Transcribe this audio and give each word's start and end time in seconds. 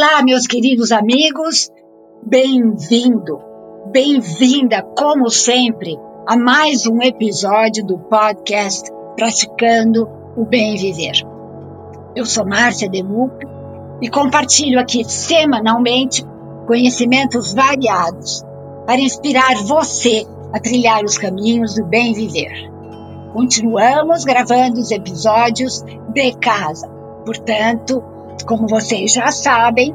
Olá, 0.00 0.22
meus 0.22 0.46
queridos 0.46 0.92
amigos, 0.92 1.72
bem-vindo, 2.22 3.40
bem-vinda, 3.90 4.80
como 4.96 5.28
sempre, 5.28 5.98
a 6.24 6.36
mais 6.36 6.86
um 6.86 7.02
episódio 7.02 7.84
do 7.84 7.98
podcast 7.98 8.88
Praticando 9.16 10.08
o 10.36 10.44
Bem 10.44 10.76
Viver. 10.76 11.14
Eu 12.14 12.24
sou 12.24 12.46
Márcia 12.46 12.88
Demuc 12.88 13.44
e 14.00 14.08
compartilho 14.08 14.78
aqui 14.78 15.02
semanalmente 15.02 16.24
conhecimentos 16.68 17.52
variados 17.52 18.44
para 18.86 19.00
inspirar 19.00 19.56
você 19.64 20.24
a 20.52 20.60
trilhar 20.60 21.04
os 21.04 21.18
caminhos 21.18 21.74
do 21.74 21.84
bem 21.84 22.14
viver. 22.14 22.70
Continuamos 23.32 24.22
gravando 24.22 24.78
os 24.78 24.92
episódios 24.92 25.82
de 26.14 26.32
casa, 26.36 26.88
portanto, 27.26 28.00
como 28.46 28.66
vocês 28.66 29.12
já 29.12 29.30
sabem, 29.30 29.94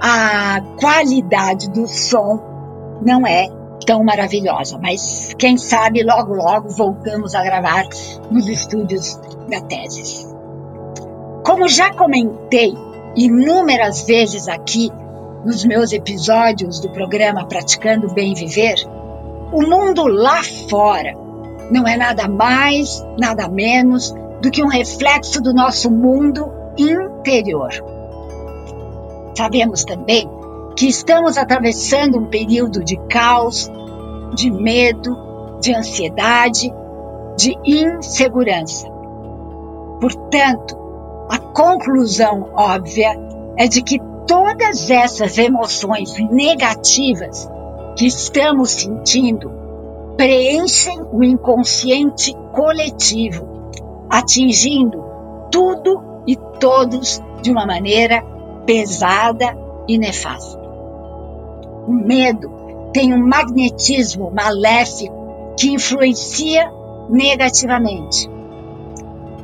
a 0.00 0.60
qualidade 0.78 1.68
do 1.70 1.86
som 1.86 2.40
não 3.02 3.26
é 3.26 3.48
tão 3.86 4.04
maravilhosa, 4.04 4.78
mas 4.78 5.34
quem 5.38 5.56
sabe 5.56 6.02
logo 6.02 6.34
logo 6.34 6.68
voltamos 6.68 7.34
a 7.34 7.42
gravar 7.42 7.84
nos 8.30 8.48
estúdios 8.48 9.18
da 9.48 9.60
Teses. 9.60 10.28
Como 11.44 11.68
já 11.68 11.92
comentei 11.92 12.74
inúmeras 13.16 14.02
vezes 14.02 14.48
aqui 14.48 14.90
nos 15.44 15.64
meus 15.64 15.92
episódios 15.92 16.80
do 16.80 16.90
programa 16.90 17.46
Praticando 17.46 18.12
Bem 18.12 18.34
Viver, 18.34 18.76
o 19.52 19.62
mundo 19.62 20.06
lá 20.06 20.42
fora 20.68 21.14
não 21.70 21.86
é 21.86 21.96
nada 21.96 22.28
mais, 22.28 23.04
nada 23.18 23.48
menos 23.48 24.14
do 24.40 24.50
que 24.50 24.62
um 24.62 24.68
reflexo 24.68 25.42
do 25.42 25.52
nosso 25.52 25.90
mundo 25.90 26.59
interior. 26.82 27.70
Sabemos 29.36 29.84
também 29.84 30.28
que 30.76 30.88
estamos 30.88 31.36
atravessando 31.36 32.18
um 32.18 32.26
período 32.26 32.82
de 32.82 32.96
caos, 33.08 33.70
de 34.34 34.50
medo, 34.50 35.16
de 35.60 35.74
ansiedade, 35.74 36.72
de 37.36 37.56
insegurança. 37.64 38.88
Portanto, 40.00 40.76
a 41.28 41.38
conclusão 41.38 42.50
óbvia 42.56 43.12
é 43.56 43.68
de 43.68 43.82
que 43.82 43.98
todas 44.26 44.90
essas 44.90 45.36
emoções 45.38 46.14
negativas 46.30 47.48
que 47.96 48.06
estamos 48.06 48.70
sentindo 48.70 49.50
preenchem 50.16 51.02
o 51.12 51.22
inconsciente 51.22 52.34
coletivo, 52.52 53.46
atingindo 54.08 55.04
tudo 55.50 56.09
e 56.30 56.36
todos 56.60 57.20
de 57.42 57.50
uma 57.50 57.66
maneira 57.66 58.22
pesada 58.64 59.58
e 59.88 59.98
nefasta. 59.98 60.60
O 61.88 61.92
medo 61.92 62.48
tem 62.92 63.12
um 63.12 63.26
magnetismo 63.26 64.30
maléfico 64.30 65.12
que 65.58 65.72
influencia 65.72 66.70
negativamente. 67.08 68.30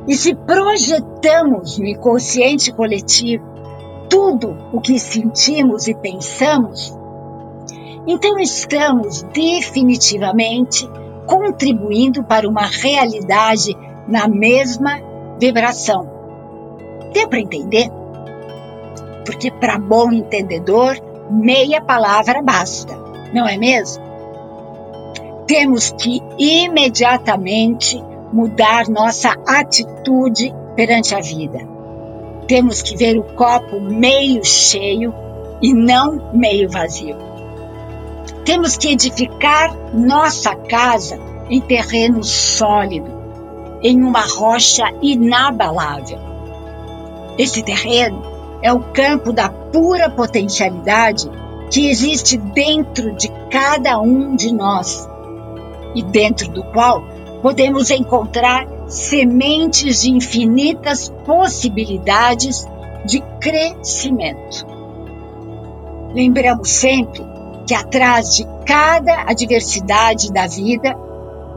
E 0.07 0.15
se 0.15 0.33
projetamos 0.33 1.77
no 1.77 1.85
inconsciente 1.85 2.71
coletivo 2.71 3.43
tudo 4.09 4.55
o 4.71 4.79
que 4.79 4.97
sentimos 4.97 5.89
e 5.89 5.93
pensamos, 5.93 6.97
então 8.07 8.39
estamos 8.39 9.23
definitivamente 9.33 10.89
contribuindo 11.25 12.23
para 12.23 12.47
uma 12.47 12.65
realidade 12.65 13.75
na 14.07 14.29
mesma 14.29 15.01
vibração. 15.37 16.16
Deu 17.17 17.27
para 17.27 17.39
entender? 17.39 17.89
Porque 19.25 19.49
para 19.49 19.79
bom 19.79 20.11
entendedor, 20.11 20.95
meia 21.31 21.81
palavra 21.81 22.43
basta, 22.43 22.95
não 23.33 23.47
é 23.47 23.57
mesmo? 23.57 24.03
Temos 25.47 25.89
que 25.89 26.21
imediatamente 26.37 27.99
mudar 28.31 28.87
nossa 28.87 29.33
atitude 29.47 30.53
perante 30.75 31.15
a 31.15 31.19
vida. 31.19 31.67
Temos 32.47 32.83
que 32.83 32.95
ver 32.95 33.17
o 33.17 33.23
copo 33.23 33.81
meio 33.81 34.45
cheio 34.45 35.11
e 35.59 35.73
não 35.73 36.31
meio 36.33 36.69
vazio. 36.69 37.17
Temos 38.45 38.77
que 38.77 38.89
edificar 38.89 39.75
nossa 39.91 40.55
casa 40.55 41.19
em 41.49 41.61
terreno 41.61 42.23
sólido, 42.23 43.09
em 43.81 44.03
uma 44.03 44.21
rocha 44.21 44.93
inabalável. 45.01 46.36
Esse 47.37 47.61
terreno 47.61 48.21
é 48.61 48.73
o 48.73 48.79
campo 48.79 49.31
da 49.31 49.49
pura 49.49 50.09
potencialidade 50.09 51.29
que 51.71 51.89
existe 51.89 52.37
dentro 52.37 53.15
de 53.15 53.29
cada 53.51 53.99
um 53.99 54.35
de 54.35 54.53
nós 54.53 55.07
e 55.93 56.01
dentro 56.01 56.49
do 56.49 56.63
qual 56.71 57.03
podemos 57.41 57.91
encontrar 57.91 58.67
sementes 58.87 60.01
de 60.01 60.11
infinitas 60.11 61.09
possibilidades 61.25 62.67
de 63.05 63.21
crescimento. 63.39 64.65
Lembramos 66.13 66.69
sempre 66.69 67.21
que 67.67 67.73
atrás 67.73 68.35
de 68.35 68.47
cada 68.65 69.29
adversidade 69.29 70.31
da 70.31 70.47
vida 70.47 70.97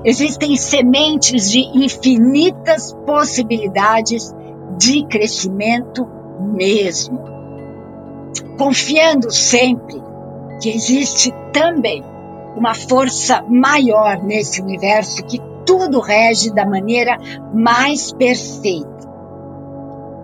existem 0.04 0.56
sementes 0.56 1.50
de 1.50 1.60
infinitas 1.60 2.92
possibilidades 3.06 4.34
de 4.80 5.06
crescimento 5.06 6.06
mesmo. 6.40 7.20
Confiando 8.56 9.30
sempre 9.30 10.02
que 10.60 10.70
existe 10.70 11.32
também 11.52 12.02
uma 12.56 12.74
força 12.74 13.42
maior 13.42 14.22
nesse 14.22 14.60
universo 14.60 15.24
que 15.24 15.40
tudo 15.64 16.00
rege 16.00 16.50
da 16.50 16.66
maneira 16.66 17.16
mais 17.54 18.12
perfeita. 18.12 18.88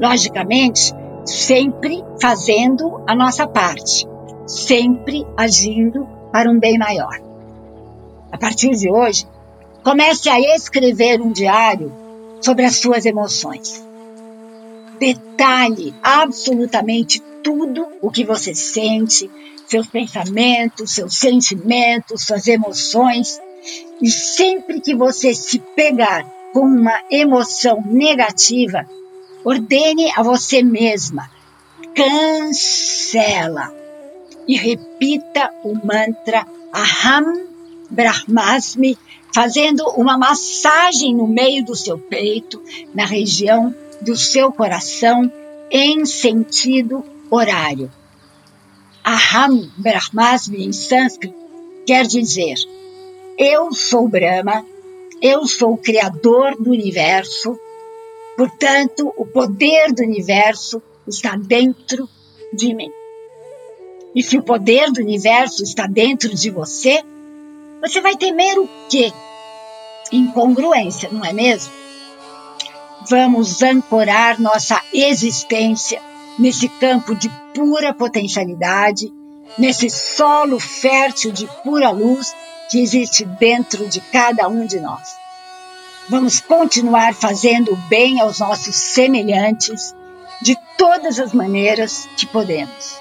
Logicamente, 0.01 0.93
sempre 1.25 2.05
fazendo 2.21 3.01
a 3.07 3.15
nossa 3.15 3.47
parte 3.47 4.07
sempre 4.47 5.27
agindo 5.37 6.07
para 6.33 6.51
um 6.51 6.59
bem 6.59 6.79
maior. 6.79 7.21
A 8.31 8.39
partir 8.39 8.71
de 8.71 8.91
hoje, 8.91 9.27
comece 9.83 10.29
a 10.29 10.39
escrever 10.41 11.21
um 11.21 11.33
diário 11.33 11.93
sobre 12.41 12.65
as 12.65 12.77
suas 12.77 13.05
emoções. 13.05 13.86
Detalhe 14.99 15.95
absolutamente 16.03 17.21
tudo 17.43 17.87
o 18.01 18.11
que 18.11 18.25
você 18.25 18.55
sente, 18.55 19.31
seus 19.67 19.87
pensamentos, 19.87 20.93
seus 20.93 21.17
sentimentos, 21.17 22.25
suas 22.25 22.47
emoções. 22.47 23.39
E 24.01 24.11
sempre 24.11 24.81
que 24.81 24.95
você 24.95 25.35
se 25.35 25.59
pegar 25.59 26.25
com 26.53 26.61
uma 26.61 27.01
emoção 27.11 27.83
negativa, 27.85 28.89
ordene 29.45 30.11
a 30.17 30.23
você 30.23 30.63
mesma: 30.63 31.31
cancela 31.95 33.75
e 34.47 34.57
repita 34.57 35.53
o 35.65 35.75
mantra 35.75 36.47
Aham 36.73 37.47
Brahmasmi, 37.91 38.99
fazendo 39.33 39.89
uma 39.91 40.19
massagem 40.19 41.15
no 41.15 41.27
meio 41.27 41.65
do 41.65 41.77
seu 41.77 41.99
peito, 41.99 42.63
na 42.95 43.05
região 43.05 43.75
do 44.01 44.17
seu 44.17 44.53
coração, 44.53 45.31
em 45.71 46.05
sentido 46.05 47.05
horário. 47.31 47.91
Aham 49.05 49.71
Brahmasmi 49.77 50.65
em 50.65 50.73
sânscrito 50.73 51.35
quer 51.87 52.07
dizer 52.07 52.57
eu 53.39 53.73
sou 53.73 54.09
Brahma, 54.09 54.65
eu 55.21 55.47
sou 55.47 55.75
o 55.75 55.79
criador 55.79 56.57
do 56.57 56.71
universo, 56.71 57.59
portanto, 58.37 59.13
o 59.17 59.27
poder 59.27 59.93
do 59.93 60.03
universo 60.03 60.83
está 61.07 61.37
dentro 61.37 62.09
de 62.53 62.75
mim. 62.75 62.91
E 64.15 64.23
se 64.23 64.39
o 64.39 64.43
poder 64.43 64.91
do 64.91 65.03
universo 65.03 65.63
está 65.63 65.87
dentro 65.87 66.35
de 66.35 66.49
você, 66.51 67.03
você 67.83 68.01
vai 68.01 68.17
temer 68.17 68.59
o 68.59 68.67
quê? 68.89 69.13
Incongruência, 70.11 71.11
não 71.13 71.23
é 71.23 71.35
mesmo? 71.35 71.71
Vamos 73.09 73.63
ancorar 73.63 74.41
nossa 74.41 74.83
existência 74.93 76.03
nesse 76.37 76.69
campo 76.69 77.15
de 77.15 77.29
pura 77.55 77.95
potencialidade, 77.95 79.13
nesse 79.57 79.89
solo 79.89 80.59
fértil 80.59 81.31
de 81.31 81.47
pura 81.63 81.91
luz 81.91 82.35
que 82.69 82.81
existe 82.81 83.25
dentro 83.25 83.89
de 83.89 84.01
cada 84.01 84.49
um 84.49 84.67
de 84.67 84.81
nós. 84.81 85.09
Vamos 86.09 86.41
continuar 86.41 87.15
fazendo 87.15 87.75
o 87.75 87.77
bem 87.89 88.21
aos 88.21 88.41
nossos 88.41 88.75
semelhantes 88.75 89.95
de 90.43 90.57
todas 90.77 91.21
as 91.21 91.33
maneiras 91.33 92.09
que 92.17 92.27
podemos. 92.27 93.01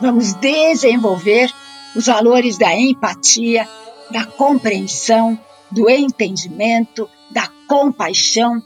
Vamos 0.00 0.32
desenvolver 0.34 1.52
os 1.94 2.06
valores 2.06 2.58
da 2.58 2.74
empatia, 2.74 3.68
da 4.10 4.24
compreensão, 4.24 5.38
do 5.70 5.88
entendimento, 5.88 7.08
da 7.30 7.48
compaixão 7.68 8.60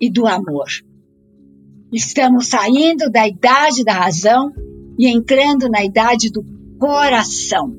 e 0.00 0.10
do 0.10 0.26
amor. 0.26 0.68
Estamos 1.92 2.48
saindo 2.48 3.10
da 3.10 3.26
idade 3.26 3.82
da 3.82 3.92
razão 3.92 4.52
e 4.98 5.08
entrando 5.08 5.68
na 5.68 5.82
idade 5.82 6.30
do 6.30 6.44
coração. 6.78 7.72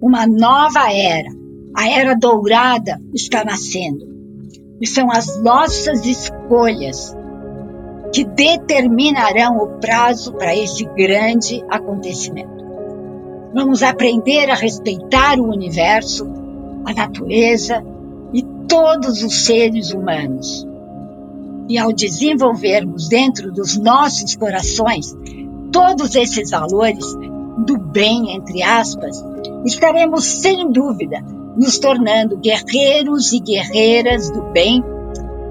Uma 0.00 0.26
nova 0.26 0.92
era, 0.92 1.28
a 1.76 1.88
era 1.88 2.14
dourada 2.14 3.00
está 3.14 3.44
nascendo. 3.44 4.10
E 4.80 4.86
são 4.86 5.10
as 5.10 5.42
nossas 5.42 6.04
escolhas 6.06 7.14
que 8.12 8.24
determinarão 8.24 9.58
o 9.58 9.78
prazo 9.78 10.32
para 10.34 10.56
esse 10.56 10.84
grande 10.84 11.64
acontecimento. 11.70 12.62
Vamos 13.54 13.82
aprender 13.82 14.50
a 14.50 14.54
respeitar 14.54 15.38
o 15.38 15.50
universo, 15.50 16.26
a 16.84 16.92
natureza 16.94 17.84
e 18.32 18.42
todos 18.66 19.22
os 19.22 19.44
seres 19.44 19.92
humanos. 19.92 20.66
E 21.68 21.78
ao 21.78 21.92
desenvolvermos 21.92 23.08
dentro 23.08 23.52
dos 23.52 23.76
nossos 23.76 24.36
corações 24.36 25.16
todos 25.70 26.14
esses 26.14 26.50
valores 26.50 27.06
do 27.58 27.78
bem, 27.78 28.34
entre 28.34 28.62
aspas, 28.62 29.24
estaremos 29.64 30.24
sem 30.24 30.70
dúvida 30.70 31.20
nos 31.56 31.78
tornando 31.78 32.36
guerreiros 32.36 33.32
e 33.32 33.40
guerreiras 33.40 34.30
do 34.30 34.42
bem 34.52 34.82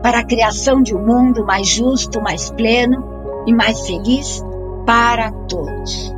para 0.02 0.20
a 0.20 0.26
criação 0.26 0.82
de 0.82 0.96
um 0.96 1.06
mundo 1.06 1.46
mais 1.46 1.68
justo, 1.68 2.22
mais 2.22 2.50
pleno 2.52 3.04
e 3.46 3.54
mais 3.54 3.82
feliz 3.82 4.44
para 4.86 5.32
todos. 5.32 6.14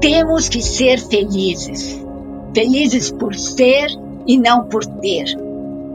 Temos 0.00 0.48
que 0.48 0.60
ser 0.60 0.98
felizes, 0.98 2.04
felizes 2.54 3.10
por 3.10 3.34
ser 3.34 3.88
e 4.26 4.38
não 4.38 4.64
por 4.64 4.84
ter. 4.84 5.47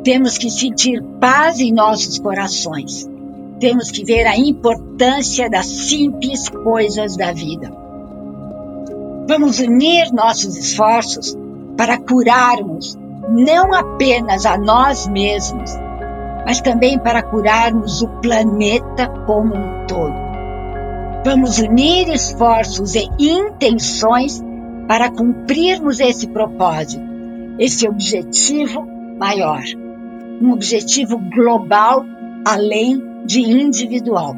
Temos 0.04 0.38
que 0.38 0.50
sentir 0.50 1.02
paz 1.20 1.60
em 1.60 1.72
nossos 1.72 2.20
corações 2.20 3.08
temos 3.64 3.92
que 3.92 4.04
ver 4.04 4.28
a 4.28 4.38
importância 4.38 5.50
das 5.50 5.66
simples 5.66 6.50
coisas 6.50 7.16
da 7.16 7.32
vida. 7.32 7.72
Vamos 9.26 9.60
unir 9.60 10.12
nossos 10.12 10.58
esforços 10.58 11.34
para 11.78 11.98
curarmos 11.98 12.98
não 13.30 13.74
apenas 13.74 14.46
a 14.46 14.58
nós 14.58 15.08
mesmos, 15.08 15.72
mas 16.46 16.60
também 16.60 17.00
para 17.00 17.24
curarmos 17.24 18.02
o 18.02 18.10
planeta 18.20 19.08
como 19.26 19.56
um 19.56 19.88
todo. 19.88 20.14
Vamos 21.24 21.58
unir 21.58 22.10
esforços 22.10 22.96
e 22.96 23.10
intenções 23.18 24.44
para 24.90 25.10
cumprirmos 25.10 26.02
esse 26.02 26.28
propósito, 26.28 27.02
esse 27.58 27.88
objetivo 27.88 28.86
maior, 29.18 29.64
um 30.42 30.52
objetivo 30.52 31.18
global 31.18 32.06
além 32.46 33.26
de 33.26 33.42
individual. 33.42 34.36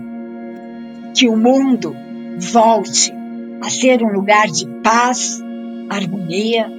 Que 1.13 1.27
o 1.27 1.37
mundo 1.37 1.95
volte 2.39 3.13
a 3.61 3.69
ser 3.69 4.03
um 4.03 4.11
lugar 4.11 4.47
de 4.47 4.67
paz, 4.81 5.41
harmonia, 5.89 6.69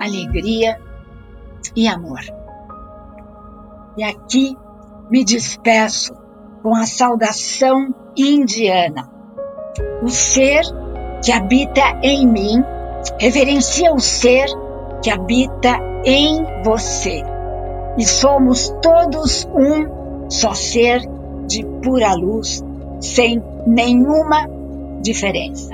alegria 0.00 0.78
e 1.74 1.86
amor. 1.86 2.20
E 3.96 4.04
aqui 4.04 4.56
me 5.10 5.24
despeço 5.24 6.14
com 6.62 6.74
a 6.74 6.86
saudação 6.86 7.94
indiana. 8.16 9.10
O 10.02 10.08
ser 10.08 10.62
que 11.24 11.32
habita 11.32 11.98
em 12.02 12.26
mim 12.26 12.62
reverencia 13.18 13.92
o 13.92 14.00
ser 14.00 14.46
que 15.02 15.10
habita 15.10 15.78
em 16.04 16.62
você. 16.62 17.37
E 17.98 18.06
somos 18.06 18.72
todos 18.80 19.44
um 19.46 20.30
só 20.30 20.54
ser 20.54 21.00
de 21.48 21.64
pura 21.82 22.14
luz, 22.14 22.64
sem 23.00 23.42
nenhuma 23.66 24.48
diferença. 25.02 25.70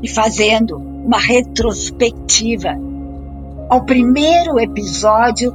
E 0.00 0.08
fazendo 0.08 0.76
uma 0.76 1.18
retrospectiva 1.18 2.70
ao 3.68 3.84
primeiro 3.84 4.60
episódio 4.60 5.52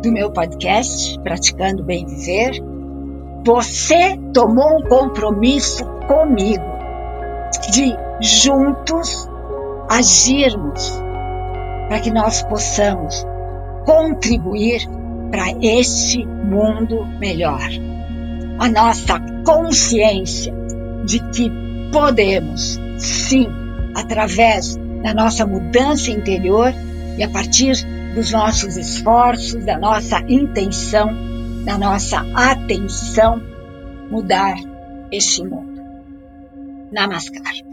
do 0.00 0.12
meu 0.12 0.30
podcast, 0.30 1.18
Praticando 1.20 1.82
Bem 1.82 2.06
Viver, 2.06 2.62
você 3.44 4.16
tomou 4.32 4.78
um 4.78 4.82
compromisso 4.82 5.84
comigo 6.06 6.62
de 7.72 7.96
juntos 8.20 9.28
agirmos 9.88 11.02
para 11.88 11.98
que 11.98 12.10
nós 12.12 12.42
possamos 12.42 13.26
contribuir 13.84 14.88
para 15.30 15.50
este 15.60 16.24
mundo 16.24 17.06
melhor 17.18 17.60
a 18.58 18.68
nossa 18.68 19.18
consciência 19.44 20.52
de 21.04 21.18
que 21.30 21.50
podemos, 21.90 22.78
sim, 22.98 23.48
através 23.94 24.76
da 25.02 25.12
nossa 25.12 25.46
mudança 25.46 26.10
interior 26.10 26.72
e 27.18 27.22
a 27.22 27.28
partir 27.28 27.74
dos 28.14 28.30
nossos 28.30 28.76
esforços, 28.76 29.64
da 29.64 29.78
nossa 29.78 30.20
intenção, 30.28 31.08
da 31.64 31.78
nossa 31.78 32.24
atenção, 32.34 33.42
mudar 34.10 34.54
este 35.10 35.42
mundo. 35.42 35.82
Namaskar. 36.92 37.71